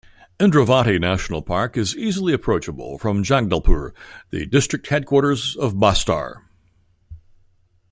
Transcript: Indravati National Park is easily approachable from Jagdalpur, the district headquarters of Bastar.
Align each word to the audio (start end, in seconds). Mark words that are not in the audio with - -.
Indravati 0.39 0.99
National 0.99 1.43
Park 1.43 1.77
is 1.77 1.95
easily 1.95 2.33
approachable 2.33 2.97
from 2.97 3.23
Jagdalpur, 3.23 3.91
the 4.31 4.47
district 4.47 4.87
headquarters 4.87 5.55
of 5.55 5.75
Bastar. 5.79 6.41